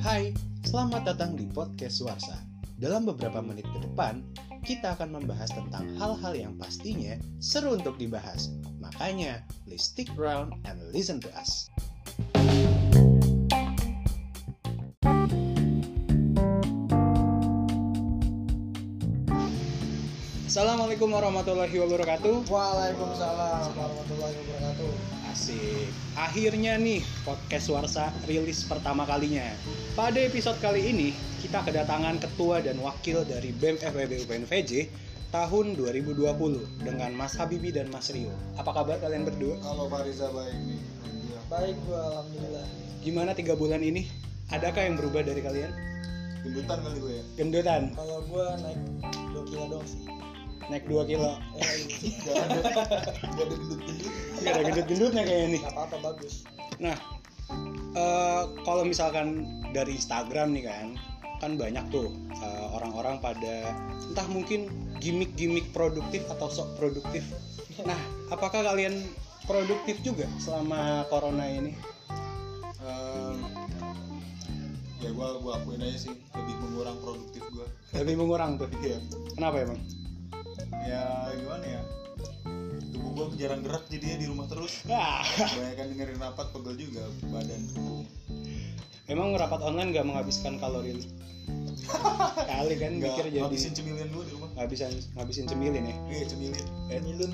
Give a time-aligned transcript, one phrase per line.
[0.00, 0.32] Hai,
[0.64, 2.40] selamat datang di podcast Suarsa.
[2.80, 4.24] Dalam beberapa menit ke depan,
[4.64, 8.48] kita akan membahas tentang hal-hal yang pastinya seru untuk dibahas.
[8.80, 11.68] Makanya, please stick around and listen to us.
[20.48, 22.48] Assalamualaikum warahmatullahi wabarakatuh.
[22.48, 25.19] Waalaikumsalam warahmatullahi wabarakatuh.
[25.30, 25.86] Asik.
[26.18, 29.46] Akhirnya nih podcast Warsa rilis pertama kalinya.
[29.94, 34.90] Pada episode kali ini kita kedatangan ketua dan wakil dari BEM FEB UPNVJ
[35.30, 38.34] tahun 2020 dengan Mas Habibi dan Mas Rio.
[38.58, 39.54] Apa kabar kalian berdua?
[39.62, 40.82] Kalau Fariza baik nih.
[41.46, 42.66] Baik gua alhamdulillah.
[43.06, 44.10] Gimana tiga bulan ini?
[44.50, 45.70] Adakah yang berubah dari kalian?
[46.42, 47.24] Gendutan kali gue ya.
[47.38, 48.82] Gendutan, Kalau gua naik
[49.30, 50.02] 2 kilo dong sih.
[50.70, 51.36] Naik 2 kilo.
[51.58, 51.68] Eh,
[52.24, 52.58] gak ada
[53.36, 54.12] gendut-gendut.
[54.40, 55.60] Gak ada gendut-gendutnya kayaknya nih.
[55.66, 56.34] Gak apa-apa bagus.
[56.78, 56.96] Nah,
[57.98, 59.44] eh, kalau misalkan
[59.74, 60.86] dari Instagram nih kan,
[61.42, 63.74] kan banyak tuh eh, orang-orang pada
[64.06, 64.70] entah mungkin
[65.02, 67.26] gimmick-gimmick produktif atau sok produktif.
[67.82, 67.98] Nah,
[68.30, 69.02] apakah kalian
[69.44, 71.72] produktif juga selama corona ini?
[72.80, 73.44] Ehm,
[75.00, 77.66] ya gua gua akuin aja sih lebih mengurang produktif gua
[77.96, 78.68] Lebih mengurang tuh.
[78.84, 78.96] iya
[79.36, 79.80] Kenapa emang?
[79.80, 79.99] ya
[81.36, 81.82] gimana ya
[82.90, 87.62] tubuh gua jarang gerak jadinya di rumah terus Wah, kebanyakan dengerin rapat pegel juga badan
[89.10, 91.04] emang rapat online gak menghabiskan kalori lu?
[92.46, 95.96] Kali kan nggak mikir jadi ngabisin cemilan dulu di rumah ngabisin ngabisin cemilin ya.
[96.06, 96.66] iya cemilin
[97.02, 97.32] Milun.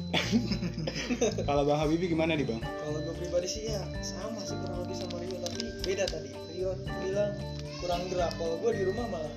[1.48, 2.60] Kalau Bang Habibie gimana nih, Bang?
[2.60, 6.30] Kalau gua pribadi sih ya sama sih kurang lebih sama Rio tapi beda tadi.
[6.52, 6.70] Rio
[7.04, 7.32] bilang
[7.80, 8.32] kurang gerak.
[8.36, 9.34] Kalau gua di rumah malah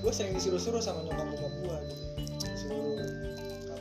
[0.00, 2.04] gua sering disuruh-suruh sama nyokap bokap gua gitu.
[2.46, 3.04] Disuruh ke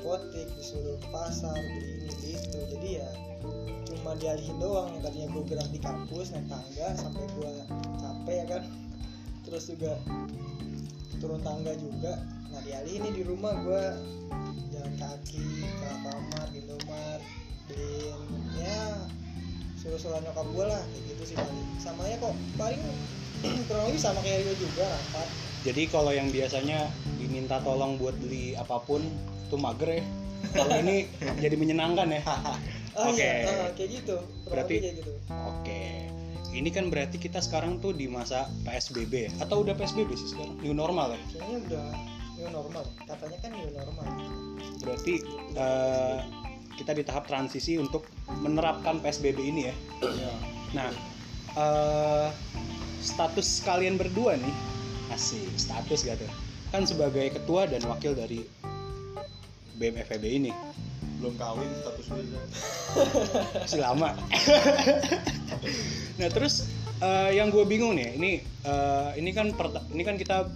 [0.05, 2.59] apotek, disuruh pasar, beli ini beli itu.
[2.77, 3.09] Jadi ya
[3.89, 4.93] cuma dialihin doang.
[4.93, 7.51] Yang tadinya gue gerak di kampus naik tangga sampai gue
[7.97, 8.63] capek ya kan.
[9.49, 9.97] Terus juga
[11.17, 12.21] turun tangga juga
[12.53, 13.83] nah dialihin nih di rumah gue
[14.71, 17.21] jalan kaki ke Alfamart, Indomart
[17.65, 18.21] beliin
[18.61, 19.09] ya
[19.81, 21.65] suruh-suruh nyokap gue lah kayak gitu sih paling.
[21.81, 22.81] Samanya kok paling
[23.67, 28.53] kurang lebih sama kayak Rio juga rapat Jadi kalau yang biasanya diminta tolong buat beli
[28.53, 29.01] apa pun
[29.49, 30.03] tuh mager ya.
[30.53, 31.09] Kalau ini
[31.41, 32.21] jadi menyenangkan ya.
[33.01, 33.17] oh Oke.
[33.17, 34.15] iya ah, kayak gitu
[34.45, 35.11] kurang Berarti- kayak gitu
[35.49, 35.83] Oke.
[36.55, 39.31] Ini kan berarti kita sekarang tuh di masa PSBB ya?
[39.43, 40.55] Atau udah PSBB sih sekarang?
[40.63, 41.19] New normal ya?
[41.35, 41.87] kayaknya udah
[42.35, 44.05] new normal katanya kan new normal
[44.79, 45.13] Berarti
[45.51, 46.19] eh,
[46.77, 48.07] kita di tahap transisi untuk
[48.39, 49.75] menerapkan PSBB ini ya.
[50.05, 50.31] ya
[50.75, 50.89] Nah,
[51.57, 52.27] eh,
[53.03, 54.55] status kalian berdua nih,
[55.15, 56.31] asik status gak tuh?
[56.75, 58.43] Kan sebagai ketua dan wakil dari
[59.79, 60.51] BMFB ini,
[61.19, 62.39] belum kawin status beda
[63.63, 64.15] masih lama.
[66.19, 66.67] nah terus
[66.99, 69.51] eh, yang gue bingung nih, ini eh, ini kan
[69.91, 70.47] ini kan kita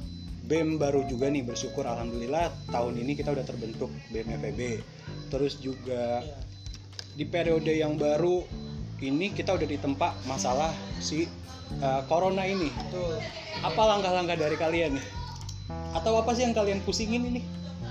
[0.50, 4.82] BEM baru juga nih bersyukur alhamdulillah tahun ini kita udah terbentuk BMFB.
[5.30, 6.38] Terus juga Iya.
[7.14, 8.42] di periode yang baru
[9.00, 11.26] ini kita udah ditempa masalah si
[11.80, 12.68] uh, corona ini.
[12.68, 13.16] betul
[13.64, 15.06] Apa langkah-langkah dari kalian nih?
[15.96, 17.42] Atau apa sih yang kalian pusingin ini?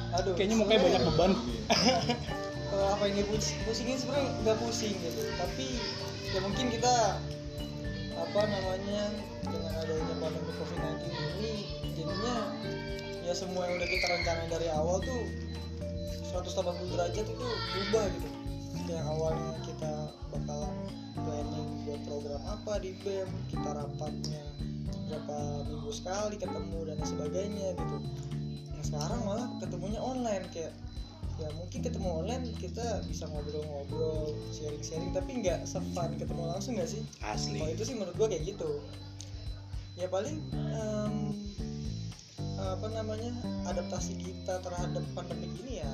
[0.09, 1.33] aduh Kayaknya mukanya banyak beban.
[2.73, 5.77] kalau apa yang dipus- pusingin sebenarnya nggak pusing gitu tapi
[6.33, 7.21] ya mungkin kita
[8.17, 9.13] apa namanya
[9.45, 11.53] dengan adanya pandemi covid-19 ini
[11.93, 12.35] jadinya
[13.21, 15.23] ya semua yang udah kita rencanain dari awal tuh
[16.33, 18.29] 180 derajat itu berubah gitu
[18.89, 19.93] yang awalnya kita
[20.33, 20.73] bakal
[21.15, 24.45] planning buat program apa di BEM kita rapatnya
[25.09, 27.97] berapa minggu sekali ketemu dan sebagainya gitu.
[28.77, 30.73] Nah sekarang malah ketemunya online kayak
[31.39, 37.03] ya mungkin ketemu online kita bisa ngobrol-ngobrol sharing-sharing tapi nggak sefun ketemu langsung nggak sih?
[37.25, 37.63] Asli.
[37.63, 38.83] kalau itu sih menurut gua kayak gitu.
[39.99, 41.15] Ya paling em,
[42.59, 43.33] apa namanya
[43.71, 45.93] adaptasi kita terhadap pandemi ini ya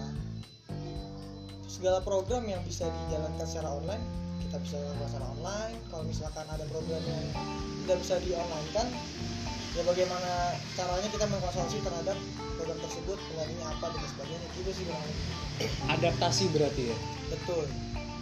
[1.74, 4.04] segala program yang bisa dijalankan secara online
[4.46, 7.24] kita bisa lakukan secara online kalau misalkan ada program yang
[7.82, 8.86] tidak bisa di online kan
[9.74, 12.16] ya bagaimana caranya kita mengkonsultasi terhadap
[12.54, 15.14] program tersebut penggantinya apa dan sebagainya gitu sih lebih.
[15.90, 16.96] Adaptasi berarti ya.
[17.34, 17.66] betul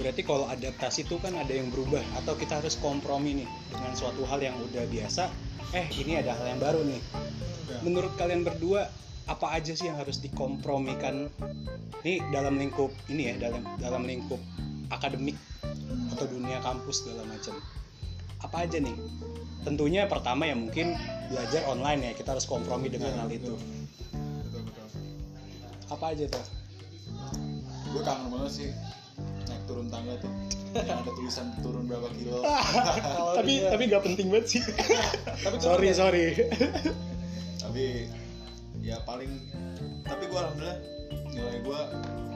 [0.00, 4.24] Berarti kalau adaptasi itu kan ada yang berubah atau kita harus kompromi nih dengan suatu
[4.24, 5.28] hal yang udah biasa.
[5.76, 7.00] Eh, ini ada hal yang baru nih.
[7.68, 7.78] Ya.
[7.84, 8.88] Menurut kalian berdua
[9.24, 11.30] apa aja sih yang harus dikompromikan
[12.02, 14.38] nih dalam lingkup ini ya dalam dalam lingkup
[14.90, 15.38] akademik
[16.12, 17.54] atau dunia kampus segala macam?
[18.42, 18.94] Apa aja nih?
[19.62, 20.98] Tentunya pertama ya mungkin
[21.30, 23.54] belajar online ya kita harus kompromi dengan Iya, hal itu.
[24.42, 24.86] Betul betul.
[25.88, 26.44] Apa aja tuh?
[27.94, 28.68] Gue kangen banget sih
[29.46, 30.32] naik turun tangga tuh.
[30.74, 32.42] Ada tulisan turun berapa kilo.
[33.38, 34.62] Tapi dia- tapi nggak penting banget sih.
[35.46, 35.94] Tapi sorry ya?
[35.94, 36.24] sorry.
[37.62, 37.84] Tapi
[38.82, 39.30] ya paling
[40.02, 40.78] tapi gue alhamdulillah
[41.32, 41.80] nilai gue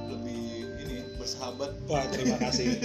[0.06, 0.42] lebih
[0.86, 1.74] ini bersahabat.
[1.90, 2.78] Wah terima kasih.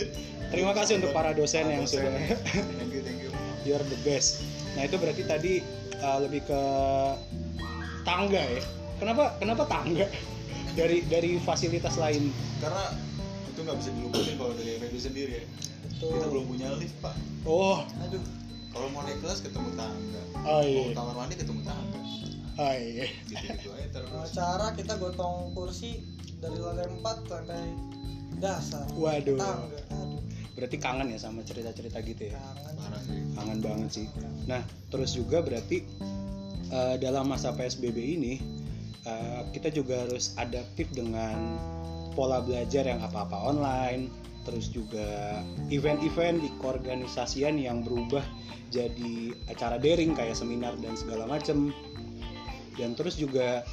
[0.52, 2.04] Terima kasih untuk para dosen yang Dosen.
[2.04, 2.12] sudah
[2.44, 3.30] thank you thank you.
[3.64, 4.44] You're the best.
[4.76, 5.54] Nah itu berarti tadi
[6.02, 6.62] uh, lebih ke
[8.04, 8.64] tangga ya?
[9.00, 10.10] Kenapa kenapa tangga?
[10.76, 12.34] Dari dari fasilitas lain.
[12.60, 12.92] Karena
[13.48, 15.46] itu nggak bisa dilupain kalau dari FEB sendiri ya.
[15.88, 16.18] Betul.
[16.18, 17.14] kita belum punya lift pak.
[17.46, 17.86] Oh.
[18.04, 18.24] Aduh
[18.74, 20.22] kalau mau naik kelas ketemu tangga.
[20.42, 22.00] Oh mau iya ke kamar mandi ketemu tangga
[22.62, 23.06] oh iya.
[23.26, 24.28] Gitu gitu aja terus.
[24.38, 26.06] Cara kita gotong kursi
[26.38, 27.66] dari lantai 4 ke lantai
[28.38, 28.86] dasar.
[28.94, 29.38] Waduh.
[29.38, 30.22] Tangga aduh.
[30.54, 32.38] Berarti kangen ya sama cerita-cerita gitu ya?
[32.38, 33.20] Kangen parah sih.
[33.34, 34.08] Kangen banget sih.
[34.46, 34.62] Nah
[34.94, 35.82] terus juga berarti
[36.70, 38.34] eh, dalam masa psbb ini
[39.06, 41.58] eh, kita juga harus adaptif dengan
[42.14, 44.12] pola belajar yang apa-apa online
[44.42, 48.26] terus juga event-event di keorganisasian yang berubah
[48.74, 51.70] jadi acara daring kayak seminar dan segala macem
[52.80, 53.64] dan terus juga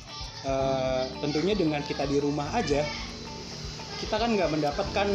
[0.46, 2.82] eh, tentunya dengan kita di rumah aja
[3.98, 5.08] kita kan nggak mendapatkan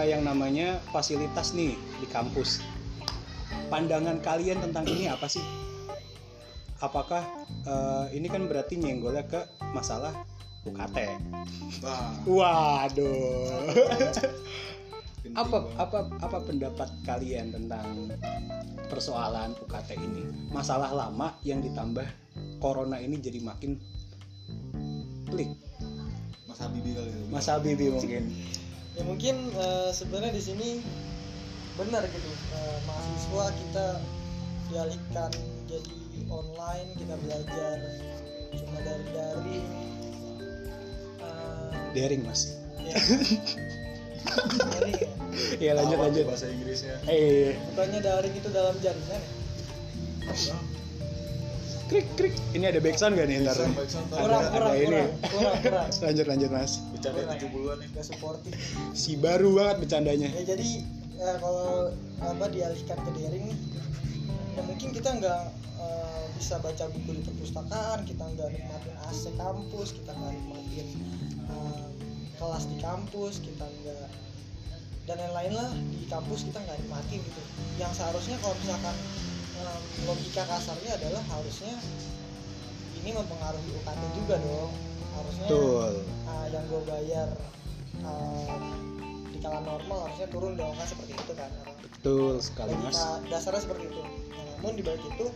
[0.00, 2.64] eh, yang namanya fasilitas nih di kampus
[3.70, 5.40] pandangan kalian tentang ini apa sih?
[6.82, 7.22] Apakah
[7.64, 9.40] eh, ini kan berarti nyenggolnya ke
[9.70, 10.12] masalah
[10.66, 10.98] UKT?
[12.26, 13.70] Wah, Waduh.
[15.38, 18.10] Apa apa apa pendapat kalian tentang
[18.90, 20.22] persoalan UKT ini?
[20.50, 22.06] Masalah lama yang ditambah
[22.58, 23.78] corona ini jadi makin
[25.26, 25.54] pelik.
[26.50, 28.22] Mas Habibie kali itu Mas Habibie mungkin.
[28.98, 30.68] ya mungkin eh, sebenarnya di sini
[31.78, 33.86] benar gitu Eh, mahasiswa kita
[34.68, 35.30] dialihkan
[35.70, 35.96] jadi
[36.26, 37.76] online kita belajar
[38.52, 39.68] cuma dari daring
[41.22, 42.58] Eh, Daring mas.
[42.82, 42.94] ya.
[44.90, 45.08] ya.
[45.58, 46.24] Iya lanjut lanjut.
[46.26, 49.22] bahasa Inggrisnya Eh, bukannya daring itu dalam jaringan
[50.22, 50.56] ya?
[51.86, 52.34] krik krik.
[52.52, 53.58] Ini ada backsound gak nih ntar?
[53.58, 54.86] Backsound, backsound, Ada- kurang ada kurang ini.
[54.86, 56.72] kurang kurang kurang Lanjut lanjut mas.
[56.88, 57.38] bercanda Kurang.
[57.40, 58.54] 70-an nih gak suportif
[58.92, 60.28] Si baru banget bercandanya.
[60.30, 60.70] ya jadi
[61.16, 61.90] eh, kalau
[62.20, 63.58] apa dialihkan ke daring nih
[64.50, 65.40] ya mungkin kita nggak
[65.78, 70.86] eh, bisa baca buku di perpustakaan kita nggak nikmatin AC kampus kita nggak nikmatin
[71.44, 71.84] eh,
[72.60, 74.08] kelas di kampus kita nggak
[75.08, 77.42] dan lain-lain lah di kampus kita nggak nikmatin gitu
[77.80, 78.96] yang seharusnya kalau misalkan
[79.56, 81.72] em, logika kasarnya adalah harusnya
[83.00, 84.70] ini mempengaruhi UKT juga dong
[85.16, 85.92] harusnya Betul.
[86.28, 87.28] uh, yang gue bayar
[88.04, 88.60] uh,
[89.32, 91.48] di kala normal harusnya turun dong kan seperti itu kan
[91.80, 93.00] Betul sekali mas.
[93.32, 95.32] dasarnya seperti itu Nah, namun di balik itu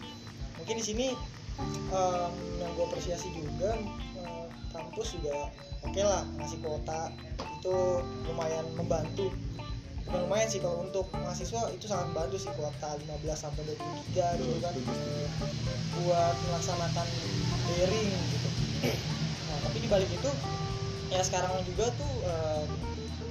[0.61, 1.06] mungkin di sini
[1.88, 3.81] um, yang gue apresiasi juga
[4.77, 5.49] kampus juga
[5.84, 7.12] oke lah ngasih kuota.
[7.60, 9.32] Itu lumayan membantu.
[10.04, 14.28] Bukan lumayan sih kalau untuk mahasiswa itu sangat membantu sih kuota 15 sampai 20 giga
[14.36, 14.75] gitu kan.
[16.04, 17.06] buat melaksanakan
[17.70, 18.48] daring gitu.
[19.48, 20.31] Nah tapi di balik itu
[21.08, 22.64] ya sekarang juga tuh eh,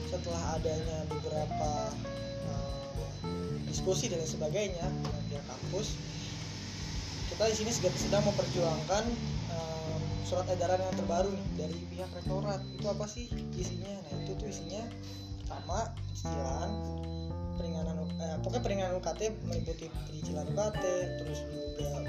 [0.09, 1.71] setelah adanya beberapa
[2.49, 2.85] eh,
[3.69, 5.93] diskusi dan lain sebagainya dengan pihak kampus
[7.33, 9.03] kita di sini sedang, memperjuangkan
[10.23, 12.61] surat edaran yang terbaru nih dari pihak rektorat.
[12.75, 13.27] Itu apa sih
[13.59, 13.93] isinya?
[14.03, 14.83] Nah itu tuh isinya
[15.53, 16.71] pertama cicilan
[17.59, 20.83] peringanan eh, pokoknya peringanan UKT meliputi cicilan UKT
[21.21, 22.01] terus juga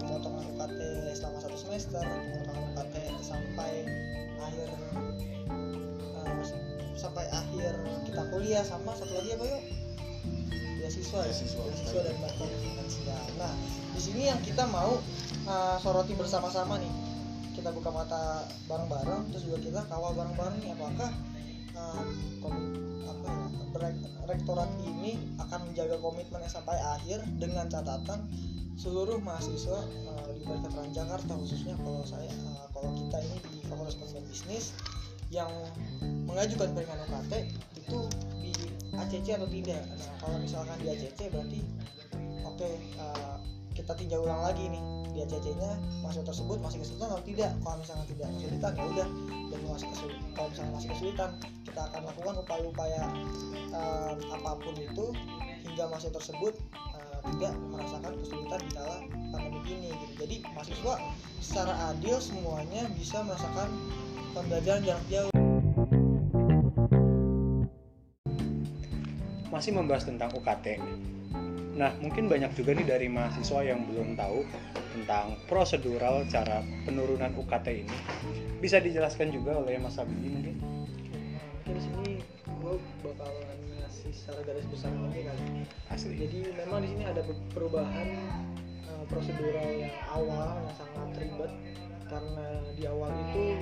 [0.00, 0.80] pemotongan UKT
[1.20, 3.72] selama satu semester pemotongan UKT sampai
[4.40, 4.68] akhir
[6.16, 6.44] eh,
[6.96, 7.76] sampai akhir
[8.08, 9.62] kita kuliah sama satu lagi apa yuk?
[10.80, 11.28] Beasiswa ya?
[11.28, 11.60] Beasiswa.
[11.60, 13.24] beasiswa dan bantuan finansial.
[13.36, 13.52] Nah
[13.92, 14.96] di sini yang kita mau
[15.44, 17.05] eh, soroti bersama-sama nih
[17.66, 21.10] kita buka mata bareng-bareng terus juga kita kawal bareng-bareng apakah
[22.38, 22.78] komi-
[23.10, 23.90] apa ya,
[24.30, 28.30] rektorat ini akan menjaga komitmennya sampai akhir dengan catatan
[28.78, 33.98] seluruh mahasiswa eh, di Universitas Jakarta khususnya kalau saya eh, kalau kita ini di Fakultas
[33.98, 34.64] Manajemen Bisnis
[35.34, 35.50] yang
[36.30, 37.50] mengajukan peringanan UKT
[37.82, 37.98] itu
[38.46, 38.54] di
[38.94, 39.82] ACC atau tidak?
[39.90, 41.66] Nah kalau misalkan di ACC berarti
[42.46, 43.36] oke eh,
[43.76, 44.80] kita tinjau ulang lagi nih
[45.12, 49.08] di ACC nya mahasiswa tersebut masih kesulitan atau tidak kalau misalkan tidak kesulitan ya udah
[49.52, 51.30] dan masih kesulitan kalau misalkan masih kesulitan
[51.68, 53.02] kita akan lakukan upaya-upaya
[53.76, 55.06] eh, apa pun itu
[55.68, 56.54] hingga mahasiswa tersebut
[56.96, 58.96] eh, tidak merasakan kesulitan di kala
[59.28, 60.12] pandemi ini gitu.
[60.24, 60.94] jadi mahasiswa
[61.44, 63.68] secara adil semuanya bisa merasakan
[64.32, 65.32] pembelajaran jarak jauh
[69.46, 70.76] Masih membahas tentang UKT.
[71.76, 74.48] Nah, mungkin banyak juga nih dari mahasiswa yang belum tahu
[74.96, 77.96] tentang prosedural cara penurunan UKT ini.
[78.64, 80.56] Bisa dijelaskan juga oleh Mas Habibie mungkin?
[81.66, 82.10] mungkin di sini
[82.62, 88.08] gue bakalan ngasih secara garis besar aja kali asli jadi memang di sini ada perubahan
[88.86, 91.52] uh, prosedural yang awal yang sangat ribet
[92.06, 92.46] karena
[92.78, 93.58] di awal itu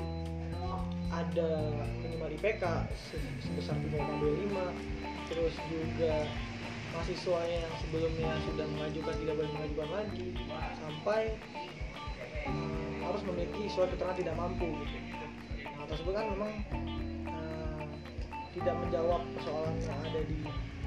[1.08, 1.48] ada
[2.04, 6.28] minimal IPK se- sebesar 3,25 terus juga
[6.94, 10.28] mahasiswa yang sebelumnya sudah mengajukan tidak boleh mengajukan lagi
[10.78, 11.22] sampai
[12.46, 14.96] uh, harus memiliki surat keterangan tidak mampu gitu.
[15.66, 16.52] Nah, tersebut kan memang
[17.26, 17.84] uh,
[18.54, 20.38] tidak menjawab persoalan yang ada di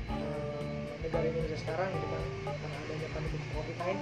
[0.08, 2.24] uh, negara Indonesia sekarang gitu kan
[2.56, 3.96] karena adanya pandemi COVID-19.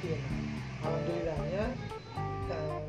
[0.86, 1.64] Alhamdulillahnya
[2.54, 2.82] uh,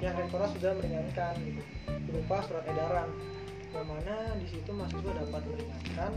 [0.00, 1.62] pihak rektorat sudah meringankan gitu
[2.08, 3.08] berupa surat edaran
[3.72, 6.12] yang mana di situ mahasiswa dapat meringankan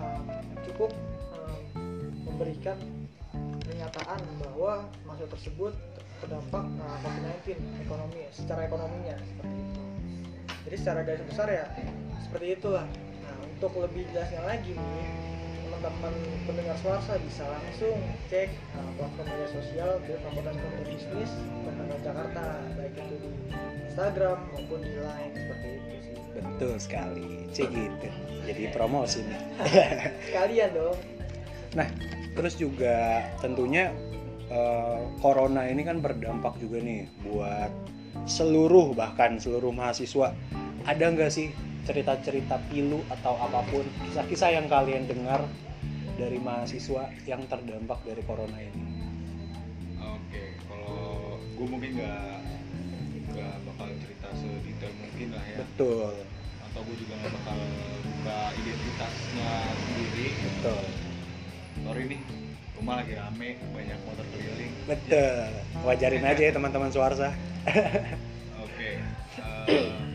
[0.00, 0.20] uh,
[0.66, 0.90] cukup
[1.34, 1.58] uh,
[2.26, 2.78] memberikan
[3.62, 5.72] pernyataan bahwa mahasiswa tersebut
[6.18, 9.82] terdampak uh, COVID-19 ekonomi secara ekonominya seperti itu.
[10.68, 11.66] Jadi secara garis besar ya
[12.22, 12.86] seperti itulah.
[13.22, 15.37] Nah untuk lebih jelasnya lagi nih
[15.78, 17.94] teman-teman pendengar suara bisa langsung
[18.26, 21.30] cek uh, platform media sosial di Fakultas Ekonomi Bisnis
[21.62, 22.44] Pembangunan Jakarta
[22.74, 23.30] baik itu di
[23.86, 26.14] Instagram maupun di Line seperti itu sih.
[26.34, 28.08] betul sekali cek gitu
[28.42, 29.40] jadi promosi nih
[30.26, 30.98] Sekalian dong.
[31.78, 31.88] Nah,
[32.34, 33.94] terus juga tentunya
[34.50, 37.70] eh, corona ini kan berdampak juga nih buat
[38.26, 40.34] seluruh bahkan seluruh mahasiswa.
[40.90, 41.54] Ada nggak sih
[41.86, 45.46] cerita-cerita pilu atau apa pun kisah-kisah yang kalian dengar
[46.18, 48.82] dari mahasiswa yang terdampak dari corona ini?
[50.02, 52.34] Oke, kalau gue mungkin nggak
[53.28, 56.14] nggak bakal cerita sedetail mungkin lah ya, Betul,
[56.58, 57.58] atau gue juga nggak bakal
[58.02, 60.26] buka identitasnya sendiri.
[60.42, 60.82] betul,
[61.78, 62.20] Sorry nih,
[62.74, 64.72] rumah lagi rame, banyak motor keliling.
[64.90, 65.46] betul.
[65.86, 67.30] Wajarin aja ya teman-teman Suarsa.
[68.66, 70.07] Oke, eh, banyak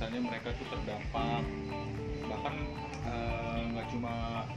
[0.00, 1.44] bahwasanya mereka tuh terdampak,
[2.24, 2.54] bahkan
[3.04, 4.48] eh, nggak cuma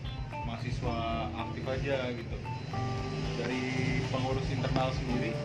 [0.48, 0.98] mahasiswa
[1.36, 2.38] aktif aja gitu,
[3.36, 3.64] dari
[4.08, 5.36] pengurus internal sendiri,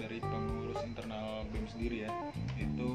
[0.00, 2.10] dari pengurus internal BEM sendiri ya,
[2.56, 2.90] itu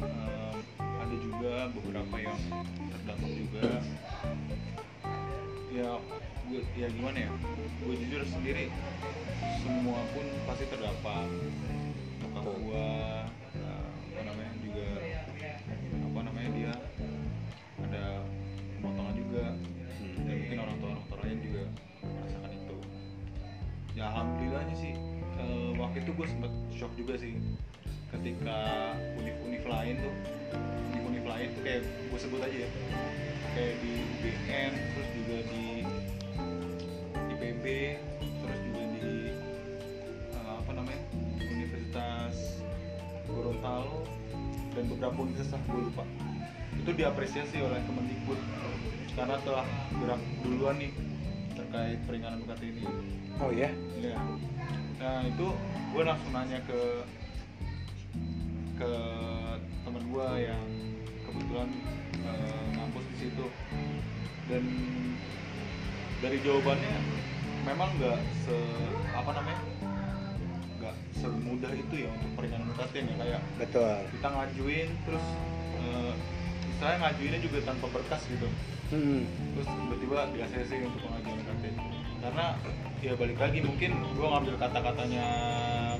[0.00, 2.40] eh, ada juga beberapa yang
[2.88, 3.68] terdampak juga.
[5.68, 6.00] Ya
[6.48, 7.32] gue ya gimana ya?
[7.84, 8.72] Gue jujur sendiri
[9.68, 11.28] semua pun pasti terdampak.
[12.24, 12.56] Betul.
[12.56, 13.23] gue
[23.94, 24.94] ya alhamdulillahnya sih.
[25.38, 27.38] Eh, waktu itu gue sempet shock juga sih.
[28.10, 28.58] Ketika
[29.18, 30.14] univ-univ lain tuh
[30.94, 32.70] univ-univ lain tuh kayak gue sebut aja ya.
[33.54, 35.64] Kayak di UGM terus juga di
[37.34, 37.64] IPB
[38.18, 39.06] terus juga di
[40.34, 41.00] eh, apa namanya
[41.38, 42.62] Universitas
[43.30, 44.02] Gorontalo
[44.74, 46.02] dan beberapa universitas gue lupa.
[46.82, 48.38] Itu diapresiasi oleh Kemendikbud
[49.14, 49.66] karena telah
[50.02, 50.90] gerak duluan nih
[51.74, 52.82] terkait peringanan UKT ini
[53.42, 53.66] Oh ya,
[53.98, 54.14] Iya.
[55.02, 55.46] Nah itu
[55.90, 56.80] gue langsung nanya ke
[58.78, 58.92] ke
[59.82, 60.66] temen gue yang
[61.26, 61.68] kebetulan
[62.22, 63.46] eh, ngampus di situ
[64.46, 64.62] dan
[66.22, 66.94] dari jawabannya
[67.66, 68.54] memang nggak se
[69.10, 69.58] apa namanya
[70.78, 73.98] nggak semudah itu ya untuk peringanan UKT ya kayak betul.
[74.14, 75.26] kita ngajuin terus
[75.82, 76.14] eh,
[76.70, 78.46] istilahnya ngajuinnya juga tanpa berkas gitu
[78.92, 79.24] Hmm.
[79.56, 81.40] terus tiba-tiba di ACC untuk pengajuan
[82.24, 82.56] karena
[83.04, 85.26] ya balik lagi mungkin gue ngambil kata-katanya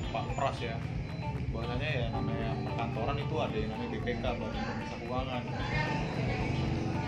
[0.09, 0.81] Pak Pras ya.
[1.53, 5.43] Bahwasanya ya namanya perkantoran itu ada yang namanya BPK Badan Pemeriksa Keuangan.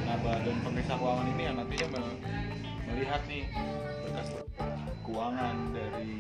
[0.05, 2.21] Nah Badan Pemeriksa Keuangan ini yang nantinya me-
[2.87, 3.43] melihat nih
[4.05, 4.29] berkas
[5.03, 6.15] keuangan dari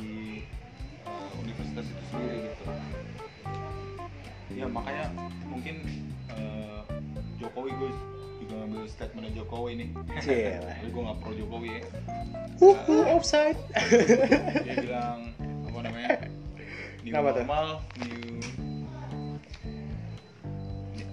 [1.06, 2.64] eh, universitas itu sendiri gitu.
[4.56, 5.12] Ya makanya
[5.44, 5.84] mungkin
[8.88, 11.82] statementnya Jokowi nih tapi gue nggak pro Jokowi ya
[12.56, 13.60] Uh, uh, offside.
[14.64, 15.28] dia bilang
[15.68, 16.24] apa namanya
[17.04, 17.44] new Kenapa tuh?
[17.44, 17.66] normal
[18.00, 18.40] new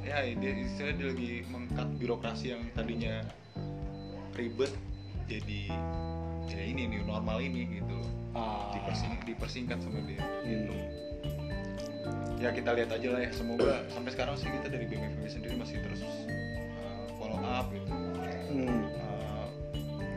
[0.04, 3.28] ya dia istilahnya dia lagi mengkat birokrasi yang tadinya
[4.34, 4.72] ribet
[5.26, 5.68] jadi
[6.48, 8.00] ya ini new normal ini gitu
[8.34, 8.74] Ah.
[8.74, 10.74] Dipersing, dipersingkat sama dia gitu
[12.04, 12.36] Hmm.
[12.36, 15.80] ya kita lihat aja lah ya semoga sampai sekarang sih kita dari BMFB sendiri masih
[15.80, 16.02] terus
[17.44, 17.92] up gitu
[18.46, 18.86] Hmm.
[18.94, 19.48] Uh,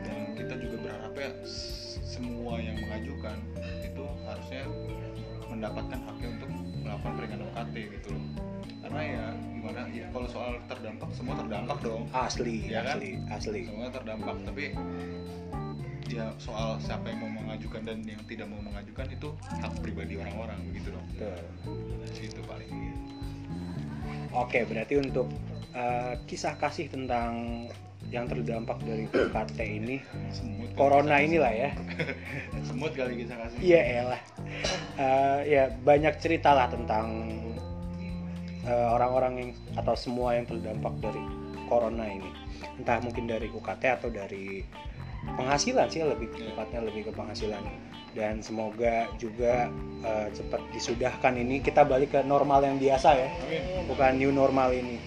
[0.03, 3.37] dan kita juga berharap ya s- semua yang mengajukan
[3.81, 4.63] itu harusnya
[5.47, 8.23] mendapatkan haknya untuk melakukan peringanan UKT gitu loh
[8.79, 12.95] karena ya gimana ya kalau soal terdampak semua terdampak dong Asli, Iya kan?
[12.95, 13.59] asli, asli.
[13.65, 14.63] semua terdampak tapi
[16.07, 20.61] ya soal siapa yang mau mengajukan dan yang tidak mau mengajukan itu hak pribadi orang-orang
[20.63, 21.41] begitu dong Betul.
[22.13, 22.69] itu paling
[24.29, 25.25] Oke, berarti untuk
[25.77, 27.65] eh, kisah kasih tentang
[28.07, 29.99] yang terdampak dari UKT ini,
[30.31, 31.69] semut corona kisah- inilah ya.
[32.67, 34.21] semut kali kita kasih Iya elah.
[34.97, 37.29] Eh, ya banyak cerita lah tentang
[38.63, 41.21] eh, orang-orang yang atau semua yang terdampak dari
[41.67, 42.31] corona ini.
[42.75, 44.63] Entah mungkin dari UKT atau dari
[45.29, 46.53] penghasilan sih lebih Iya.
[46.53, 47.61] tepatnya lebih ke penghasilan.
[48.15, 49.67] Dan semoga juga
[49.99, 53.29] eh, cepat disudahkan ini kita balik ke normal yang biasa ya,
[53.83, 54.97] bukan new normal ini.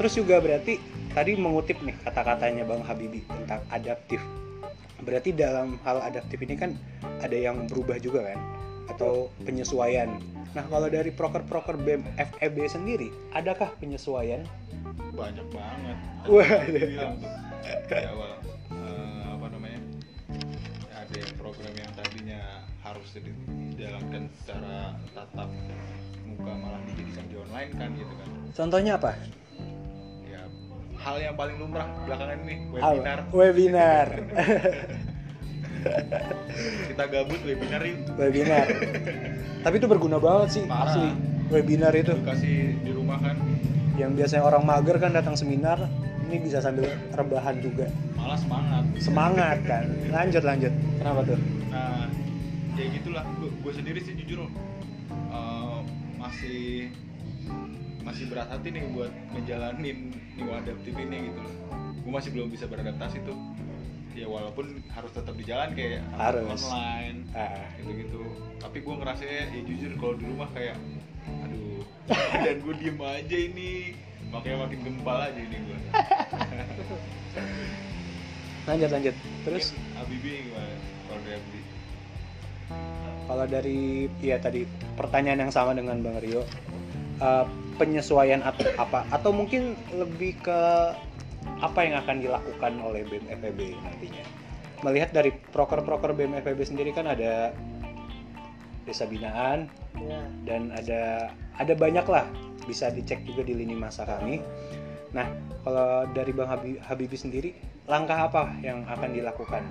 [0.00, 0.80] Terus juga berarti
[1.12, 4.20] tadi mengutip nih kata-katanya Bang Habibie tentang adaptif.
[5.02, 6.78] Berarti dalam hal adaptif ini kan
[7.20, 8.38] ada yang berubah juga kan
[8.90, 10.10] atau penyesuaian.
[10.52, 14.44] Nah, kalau dari proker-proker BEM FEB sendiri, adakah penyesuaian?
[15.12, 18.32] banyak banget Wah, bilang di awal
[18.72, 19.80] eh, apa namanya
[20.96, 22.40] ada yang program yang tadinya
[22.80, 25.50] harus dijalankan secara tatap
[26.24, 29.16] muka malah dijadikan di online kan gitu kan Contohnya apa?
[31.02, 34.08] Hal yang paling lumrah belakangan ini webinar Webinar.
[36.94, 38.66] kita gabut webinar yuk Webinar.
[39.66, 40.94] Tapi itu berguna banget sih, Parah.
[40.94, 41.10] asli.
[41.50, 43.36] Webinar itu edukasi di rumah kan
[44.00, 45.76] yang biasanya orang mager kan datang seminar,
[46.24, 47.92] ini bisa sambil rebahan juga.
[48.16, 49.84] malah semangat Semangat kan.
[50.08, 50.72] Lanjut lanjut.
[50.96, 51.38] Kenapa tuh?
[51.68, 52.08] nah
[52.72, 54.48] ya gitulah gue sendiri sih jujur
[55.28, 55.78] eh,
[56.16, 56.88] masih
[58.02, 59.98] masih berat hati nih buat ngejalanin
[60.38, 61.40] new adaptif ini gitu.
[61.42, 61.54] Loh
[62.02, 63.38] gue masih belum bisa beradaptasi tuh.
[64.12, 66.44] Ya walaupun harus tetap di jalan kayak Harus.
[66.44, 68.20] online Ah, gitu gitu
[68.60, 70.76] tapi gue ngerasanya ya jujur kalau di rumah kayak
[71.48, 71.80] aduh
[72.44, 73.96] dan gue diem aja ini.
[74.28, 75.78] Makanya makin gempal aja ini gue
[78.68, 79.14] lanjut lanjut.
[79.48, 79.74] Terus?
[79.98, 80.76] Abibi gimana?
[81.08, 81.60] Kalau dari Abi
[83.22, 84.66] kalau dari ya tadi
[84.98, 86.44] pertanyaan yang sama dengan Bang Rio.
[87.22, 89.06] Eh, penyesuaian atau apa?
[89.12, 90.60] Atau mungkin lebih ke
[91.62, 94.24] apa yang akan dilakukan oleh BEM FEB nantinya?
[94.82, 97.54] Melihat dari proker-proker BEM FEB sendiri kan ada
[98.82, 102.26] desa binaan ya dan ada ada banyak lah.
[102.66, 104.42] Bisa dicek juga di lini masa kami.
[105.14, 105.26] Nah
[105.62, 107.50] kalau dari Bang Habi- Habibie sendiri
[107.86, 109.62] langkah apa yang akan dilakukan?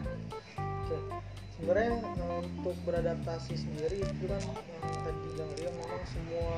[0.88, 1.21] Oke.
[1.62, 6.54] Sebenarnya eh, untuk beradaptasi sendiri itu kan yang tadi Bang Rio memang semua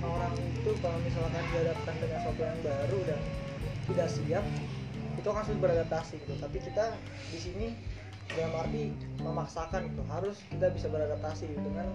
[0.00, 3.20] orang itu kalau misalkan dihadapkan dengan sesuatu yang baru dan
[3.86, 4.44] tidak siap
[5.16, 6.34] itu akan sulit beradaptasi gitu.
[6.40, 6.84] Tapi kita
[7.32, 7.66] di sini
[8.32, 8.90] dalam arti
[9.22, 11.86] memaksakan gitu harus kita bisa beradaptasi gitu dengan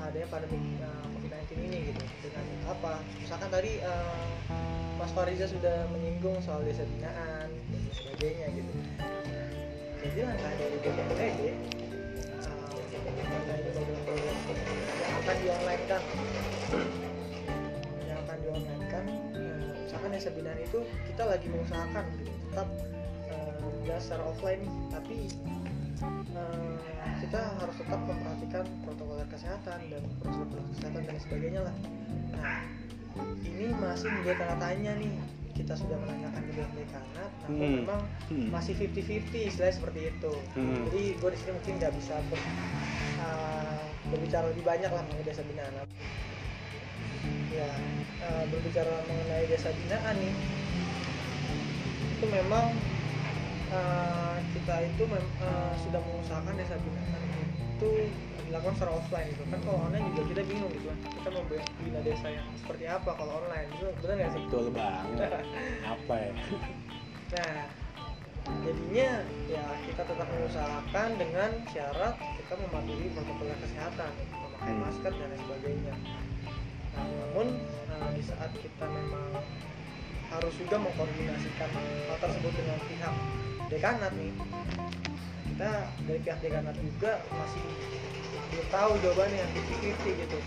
[0.00, 2.02] adanya pandemi uh, COVID-19 ini gitu.
[2.24, 2.92] Dengan apa?
[3.20, 4.24] Misalkan tadi uh,
[4.96, 8.72] Mas Fariza sudah menyinggung soal desa binaan dan sebagainya gitu.
[10.06, 11.85] Jadi langkah dari program-program
[13.06, 13.22] yang
[15.22, 16.02] akan di online kan
[18.06, 20.78] yang akan di online kan uh, misalkan binaan itu
[21.10, 22.68] kita lagi mengusahakan gitu tetap
[23.30, 24.62] uh, ya secara offline.
[24.90, 25.28] Tapi
[26.34, 26.74] uh,
[27.22, 31.74] kita harus tetap memperhatikan protokol kesehatan dan prosedur kesehatan dan sebagainya lah.
[32.36, 32.60] Nah
[33.44, 35.12] ini masih menjadi tanda tanya nih
[35.56, 37.76] kita sudah menanyakan ke pihak dekanat namun Hmm.
[37.80, 38.48] memang Hmm.
[38.52, 40.84] masih 50-50 istilahnya seperti itu Hmm.
[40.86, 42.48] jadi gue di sini mungkin nggak bisa ber-
[43.16, 45.72] uh, berbicara lebih banyak lah mengenai desa binaan
[47.48, 47.70] ya
[48.20, 50.34] uh, berbicara mengenai desa binaan nih
[52.12, 52.66] itu memang
[53.72, 57.22] uh, kita itu mem- uh, sudah mengusahakan desa binaan
[57.76, 58.08] itu
[58.48, 59.42] dilakukan secara offline gitu.
[59.52, 60.98] Kan kalau online juga kita bingung gitu kan.
[61.12, 61.42] Kita mau
[61.84, 64.40] bina desa yang seperti apa kalau online itu benar nggak sih?
[64.48, 65.30] Betul banget.
[65.94, 66.32] Apa ya?
[67.26, 67.58] Nah,
[68.64, 69.10] jadinya
[69.50, 74.82] ya kita tetap mengusahakan dengan syarat kita mematuhi protokol kesehatan, memakai Hmm.
[74.82, 75.94] masker dan lain sebagainya.
[76.96, 77.46] Nah, namun
[77.92, 79.42] eh, di saat kita memang
[80.26, 83.14] harus juga mengkoordinasikan hal tersebut dengan pihak
[83.66, 84.32] dekanat nih,
[85.56, 87.64] kita dari pihak dekanat juga masih
[88.52, 89.44] belum tahu jawabannya
[90.04, 90.38] 50-50 gitu.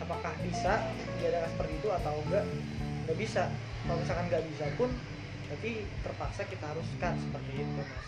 [0.00, 0.80] Apakah bisa
[1.20, 2.44] diadakan seperti itu atau enggak?
[3.04, 3.52] Nggak bisa.
[3.84, 4.90] Kalau misalkan nggak bisa pun
[5.44, 8.06] berarti terpaksa kita harus cut seperti itu mas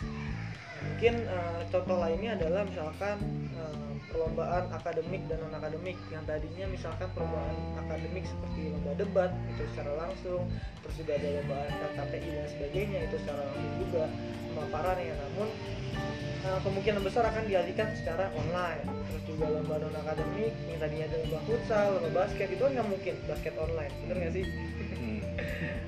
[0.83, 3.17] mungkin eh, contoh lainnya adalah misalkan
[3.59, 9.63] eh, perlombaan akademik dan non akademik yang tadinya misalkan perlombaan akademik seperti lomba debat itu
[9.73, 10.43] secara langsung
[10.85, 11.59] terus juga ada lomba
[11.97, 14.05] KPI dan sebagainya itu secara langsung juga
[14.53, 15.15] pemaparan ya.
[15.17, 15.49] Namun
[16.45, 18.85] eh, kemungkinan besar akan dialihkan secara online.
[19.11, 22.89] Terus juga lomba non akademik yang tadinya ada lomba futsal lomba basket itu kan nggak
[22.89, 24.45] mungkin basket online bener nggak sih?
[25.03, 25.21] Hmm.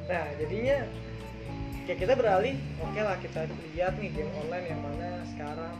[0.04, 0.78] Nah, jadinya
[1.84, 3.44] ya kita beralih, oke lah kita
[3.76, 5.76] lihat nih game online yang mana sekarang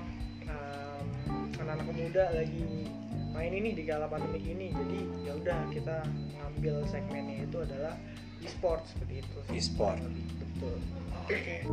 [1.64, 2.92] anak-anak muda lagi
[3.32, 6.04] main ini di kala pandemik ini jadi ya udah kita
[6.36, 7.96] ngambil segmennya itu adalah
[8.44, 9.38] e-sport seperti itu.
[9.48, 9.96] E-sport.
[10.04, 10.76] betul
[11.24, 11.64] Oke.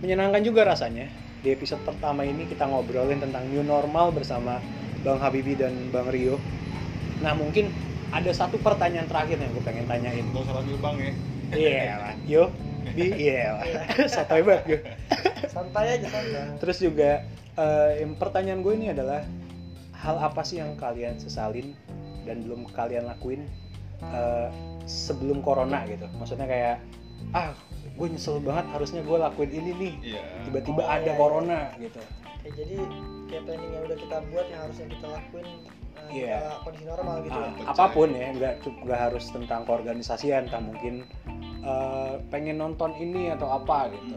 [0.00, 1.12] Menyenangkan juga rasanya
[1.44, 4.64] di episode pertama ini kita ngobrolin tentang new normal bersama
[5.06, 6.42] Bang Habibi dan Bang Rio.
[7.22, 7.70] Nah mungkin
[8.10, 10.26] ada satu pertanyaan terakhir yang gue pengen tanyain.
[10.34, 11.12] Gak usah panggil bang ya
[11.46, 12.44] Iya lah, yo,
[12.90, 13.62] bi, iya lah,
[14.18, 14.80] sotoy banget gue.
[15.46, 17.22] santai aja santai Terus juga
[17.54, 19.22] eh, yang pertanyaan gue ini adalah
[19.94, 21.70] hal apa sih yang kalian sesalin
[22.26, 23.46] dan belum kalian lakuin
[24.02, 24.50] eh,
[24.90, 26.10] sebelum corona gitu?
[26.18, 26.82] Maksudnya kayak
[27.32, 27.50] ah
[27.96, 31.16] gue nyesel banget harusnya gue lakuin ini nih Iya tiba-tiba Oh, ada iya, iya.
[31.16, 32.00] corona gitu.
[32.44, 32.76] ya, jadi
[33.26, 35.46] kayak planning yang udah kita buat yang harusnya kita lakuin
[35.96, 36.36] uh, Iya.
[36.38, 37.72] kala kondisi normal gitu ya Ah, percaya.
[37.72, 38.52] apa pun ya nggak
[38.84, 40.94] nggak harus tentang keorganisasian entah mungkin
[41.66, 44.14] eh, pengen nonton ini atau apa gitu.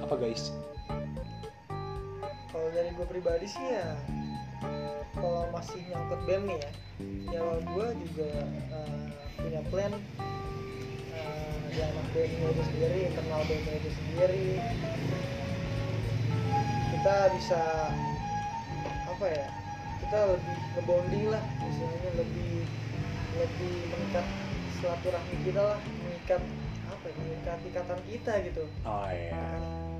[0.00, 0.54] Apa guys?
[2.48, 3.94] kalau dari gue pribadi sih ya
[5.14, 6.70] kalau masih nyangkut BEM nih ya
[7.30, 8.30] ya gue juga
[8.70, 9.04] uh,
[9.36, 9.92] punya plan
[11.70, 14.48] uh, di anak BEM itu sendiri internal BEM itu sendiri.
[16.90, 17.62] Kita bisa
[19.06, 19.46] apa ya
[20.02, 22.54] kita lebih ngebonding lah istilahnya lebih
[23.38, 24.26] lebih mengikat
[24.80, 26.42] silaturahmi kita lah mengikat
[26.90, 28.64] apa ya mengikat ikatan kita gitu.
[28.82, 29.38] Oh iya.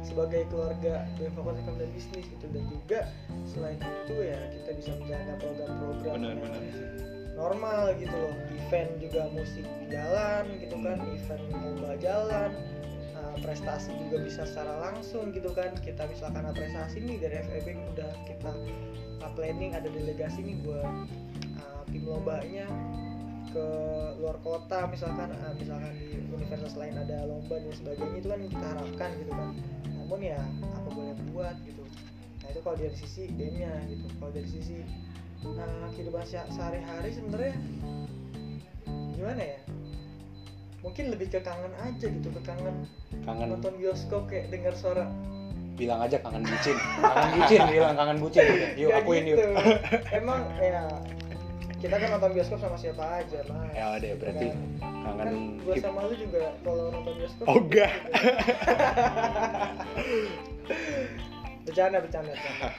[0.00, 2.46] sebagai keluarga BEM Fakultas Ekonomi dan Bisnis gitu.
[2.50, 3.00] Dan juga
[3.44, 8.36] selain itu ya kita bisa menjalankan program-program Benar-benar normal gitu loh.
[8.52, 12.50] Event juga musik jalan gitu kan event lomba jalan
[13.16, 15.72] uh, prestasi juga bisa secara langsung gitu kan.
[15.80, 18.50] Kita misalkan ada prestasi nih dari FEB udah kita
[19.24, 20.84] uh, planning ada delegasi nih buat
[21.64, 22.68] uh, tim lombanya
[23.50, 23.66] ke
[24.22, 28.66] luar kota misalkan uh, misalkan di universitas lain ada lomba dan sebagainya itu kan kita
[28.76, 29.50] harapkan gitu kan.
[29.96, 30.38] Namun ya
[30.76, 31.82] apa boleh buat gitu.
[32.44, 34.06] Nah itu kalau dari sisi BEM-nya gitu.
[34.22, 34.86] Kalau dari sisi
[35.42, 37.54] nah, kehidupan se- sehari-hari sebenarnya
[39.10, 39.58] gimana ya
[40.80, 42.88] mungkin lebih ke kangen aja gitu ke kangen
[43.20, 45.04] Kangen nonton bioskop kayak dengar suara
[45.74, 49.40] bilang aja kangen bucin kangen bucin bilang kangen bucin yuk Kayak akuin gitu.
[49.40, 50.84] yuk emang ya
[51.76, 54.60] kita kan nonton bioskop sama siapa aja mas ya udah Gitu berarti kan.
[55.02, 57.92] kangen kan gue hip- sama lu juga kalau nonton bioskop Oh, enggak.
[61.62, 62.66] bercanda bercanda bercanda.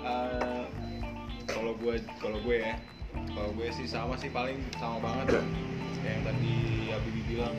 [0.00, 0.64] Eh,
[1.60, 2.80] kalau gue kalau gue ya
[3.36, 5.44] kalau gue sih sama sih paling sama banget
[6.00, 6.54] kayak yang tadi
[6.88, 7.56] Habibi bilang.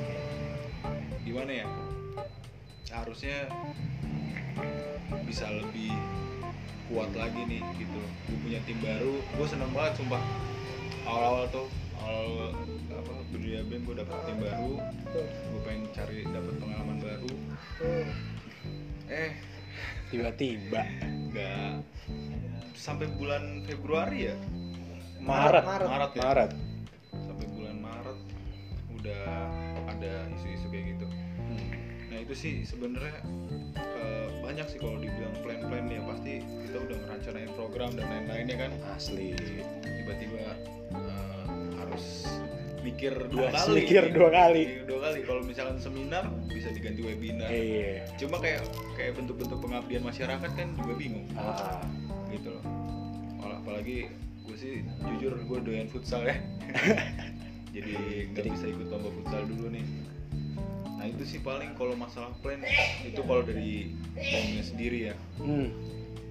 [1.22, 1.68] Gimana ya?
[2.90, 3.46] Harusnya
[5.24, 5.94] bisa lebih
[6.90, 8.02] kuat lagi nih gitu.
[8.28, 9.22] Gue punya tim baru.
[9.38, 10.24] Gue seneng banget sumpah.
[11.06, 11.68] Awal-awal tuh
[12.02, 12.58] awal
[12.92, 14.74] apa berdiri BEM gue dapet tim baru.
[15.14, 17.34] Gue pengen cari dapet pengalaman baru.
[19.08, 19.32] Eh.
[20.12, 20.84] Tiba-tiba.
[21.32, 21.88] Nggak
[22.76, 24.36] sampai bulan Februari ya?
[25.22, 25.64] Maret.
[25.66, 25.88] Maret.
[25.90, 26.22] Maret ya?
[26.26, 26.52] Maret.
[27.14, 28.20] Sampai bulan Maret
[28.98, 29.26] udah
[29.90, 31.06] ada isu-isu kayak gitu.
[31.38, 31.70] Hmm.
[32.10, 33.22] nah itu sih sebenarnya
[33.78, 36.02] eh, banyak sih kalau dibilang plan-plan ya.
[36.10, 38.72] Pasti kita udah ngerancanain program dan lain-lainnya kan.
[38.98, 39.38] Asli.
[39.84, 40.42] Tiba-tiba
[40.98, 41.46] eh,
[41.78, 42.26] harus
[42.82, 43.78] mikir dua Harus kali.
[43.86, 44.64] mikir dua kali.
[44.66, 45.20] Mikir dua kali.
[45.22, 47.50] Kalau misalkan seminar bisa diganti webinar.
[47.54, 48.10] Iya.
[48.18, 48.66] Cuma kayak
[48.98, 51.30] kayak bentuk-bentuk pengabdian masyarakat kan juga bingung.
[51.38, 51.86] Ah,
[53.82, 54.14] apalagi
[54.46, 56.38] gue sih jujur gue doyan futsal ya.
[57.74, 57.98] Jadi
[58.30, 59.82] nggak bisa ikut lomba futsal dulu nih.
[61.02, 62.62] Nah itu sih paling kalau masalah plan
[63.02, 65.16] itu kalau dari plannya sendiri ya.
[65.42, 65.74] Hmm.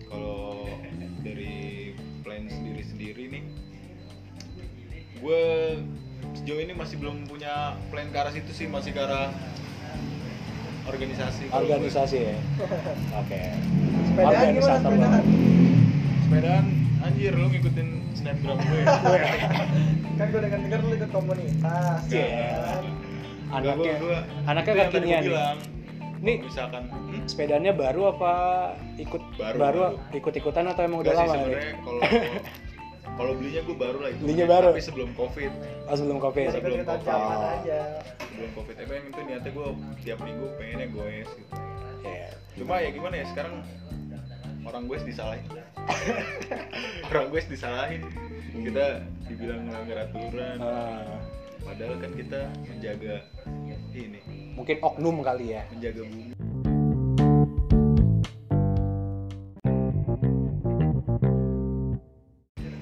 [0.07, 0.63] kalau
[1.27, 1.91] dari
[2.23, 3.43] plan sendiri sendiri nih
[5.19, 5.43] gue
[6.39, 9.35] sejauh ini masih belum punya plan ke arah situ sih masih ke arah
[10.87, 11.55] organisasi gue.
[11.59, 12.39] organisasi ya?
[13.19, 13.43] Oke.
[14.07, 14.39] Sepedaan gimana?
[14.39, 15.25] Organisator sepedaan?
[16.31, 16.80] sepedaan
[17.11, 18.83] anjir lu ngikutin snapgram gue
[20.19, 22.23] kan gue dengar dengar lu ikut komunitas Iya.
[22.23, 22.85] ya kan?
[23.51, 25.21] anaknya Gua- gua- anaknya nih.
[25.27, 25.59] bilang.
[26.21, 26.37] Nih.
[26.37, 27.23] Kalau misalkan hmm?
[27.27, 28.33] sepedanya baru apa
[28.97, 30.15] ikut Baru, baru, baru.
[30.15, 32.01] ikut ikutan atau emang udah Enggak sih lama nih sebenarnya kalau
[33.19, 34.69] kalau belinya gue baru lah itu Belinya baru?
[34.71, 37.09] tapi sebelum covid oh sebelum covid sebelum Covid.
[37.11, 37.55] Oh.
[37.55, 37.81] aja
[38.23, 39.67] sebelum covid tapi yang itu niatnya gue
[40.01, 41.55] tiap minggu pengennya goes gitu
[42.01, 42.29] Iya.
[42.55, 43.55] cuma ya gimana ya sekarang
[44.67, 45.45] orang goes disalahin.
[47.11, 48.05] Orang goes disalahin.
[48.51, 51.17] Kita dibilang melanggar aturan Ah,
[51.65, 53.25] padahal kan kita menjaga
[53.95, 54.21] ini.
[54.59, 55.63] Mungkin oknum kali ya.
[55.73, 56.25] Menjaga bumi.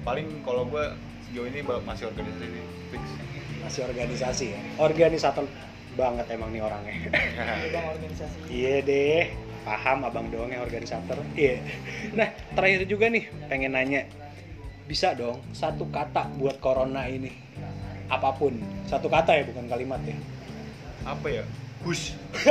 [0.03, 0.85] Paling kalau gue
[1.29, 3.03] sejauh ini masih organisasi sih fix.
[3.61, 4.61] Masih organisasi ya.
[4.81, 5.45] Organisator
[5.93, 6.93] banget emang nih orangnya.
[7.13, 8.37] Ini bang organisasi.
[8.49, 11.19] Iya deh paham abang doang yang organisator.
[11.35, 11.59] Iya.
[12.15, 14.07] Nah terakhir juga nih pengen nanya.
[14.89, 17.29] Bisa dong satu kata buat corona ini.
[18.09, 18.57] Apa pun.
[18.89, 20.17] Satu kata ya bukan kalimat ya.
[21.05, 21.43] Apa ya?
[21.79, 22.11] Push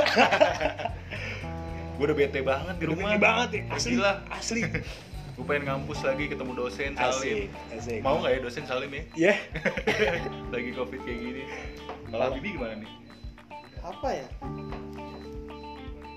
[1.99, 3.11] gue udah bete banget di rumah.
[3.11, 3.62] benci banget ya.
[3.75, 4.12] Asli Gila.
[4.31, 4.61] asli.
[5.38, 7.75] Gue pengen ngampus lagi ketemu dosen asik Salim.
[7.75, 8.01] asik.
[8.03, 9.03] Mau nggak ya dosen Salim ya?
[9.14, 9.35] Ya
[10.55, 11.42] lagi covid kayak gini.
[12.11, 12.90] Kalau Bibi gimana nih?
[13.83, 14.27] Apa ya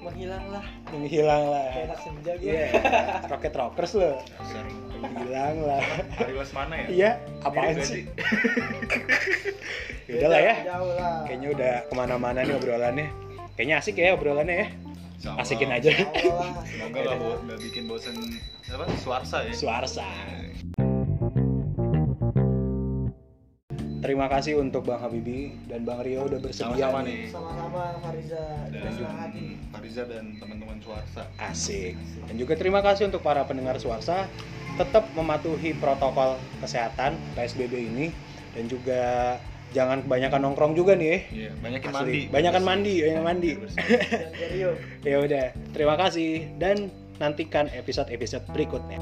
[0.02, 0.66] menghilanglah.
[0.92, 2.66] Menghilang lah kayak anak senja gue iya.
[3.32, 4.66] Rocket rockers lo Dasar.
[5.02, 5.82] menghilang lah
[6.18, 6.86] hari kelas mana ya?
[6.90, 7.12] Iya
[7.46, 8.04] apaan Mirip nggak sih?
[10.12, 10.56] Udah lah ya.
[10.66, 11.16] Jauh lah.
[11.30, 13.08] Kayaknya udah ke mana-mana nih obrolannya.
[13.56, 14.68] Kayaknya asik ya obrolannya ya.
[15.22, 15.46] Sama.
[15.46, 15.94] asikin aja.
[15.94, 16.66] Lah.
[16.66, 17.14] Semoga
[17.46, 18.18] nggak bikin bosen
[18.74, 19.54] apa suarsa ya.
[19.54, 20.08] Suarsa.
[24.02, 27.30] Terima kasih untuk Bang Habibi dan Bang Rio udah bersedia Sama-sama nih.
[27.30, 31.94] sama-sama Fariza dan dan hati Fariza dan teman-teman suarsa Asik.
[32.26, 34.26] Dan juga terima kasih untuk para pendengar Suarsa
[34.76, 38.06] tetap mematuhi protokol kesehatan PSBB ini
[38.58, 39.02] dan juga
[39.72, 41.10] jangan kebanyakan nongkrong juga nih.
[41.12, 41.22] eh.
[41.32, 41.96] iya banyakin Asli.
[41.96, 43.52] mandi Banyakan mandi, banyak mandi.
[45.08, 48.98] Ya udah, terima kasih dan nantikan episode-episode berikutnya.